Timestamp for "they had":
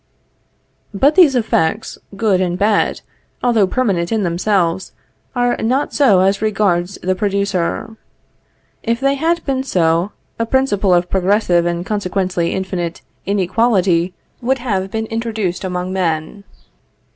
8.99-9.45